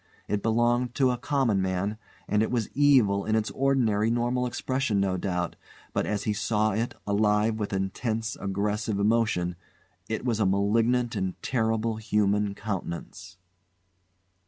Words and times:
It 0.27 0.41
belonged 0.41 0.95
to 0.95 1.11
a 1.11 1.17
common 1.19 1.61
man, 1.61 1.99
and 2.27 2.41
it 2.41 2.49
was 2.49 2.71
evil 2.73 3.23
in 3.23 3.35
its 3.35 3.51
ordinary 3.51 4.09
normal 4.09 4.47
expression, 4.47 4.99
no 4.99 5.15
doubt, 5.15 5.55
but 5.93 6.07
as 6.07 6.23
he 6.23 6.33
saw 6.33 6.71
it, 6.71 6.95
alive 7.05 7.59
with 7.59 7.71
intense, 7.71 8.35
aggressive 8.37 8.97
emotion, 8.97 9.57
it 10.09 10.25
was 10.25 10.39
a 10.39 10.45
malignant 10.47 11.15
and 11.15 11.39
terrible 11.43 11.97
human 11.97 12.55
countenance. 12.55 13.37